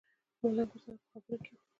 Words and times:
ملنګ 0.41 0.69
ورسره 0.71 0.93
په 1.01 1.05
خبرو 1.11 1.37
کې 1.43 1.51
و. 1.55 1.57